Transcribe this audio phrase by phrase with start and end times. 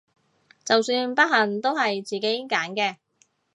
[0.65, 2.95] 就算不幸都係自己揀嘅！